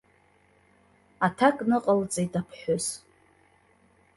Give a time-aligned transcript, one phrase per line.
[1.25, 2.85] Аҭак ныҟалҵеит аԥҳәыс.